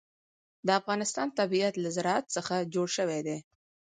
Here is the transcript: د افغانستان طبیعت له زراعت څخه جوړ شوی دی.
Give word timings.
د 0.65 0.67
افغانستان 0.79 1.27
طبیعت 1.39 1.73
له 1.83 1.89
زراعت 1.97 2.25
څخه 2.35 2.55
جوړ 2.73 2.87
شوی 2.97 3.19
دی. 3.27 3.37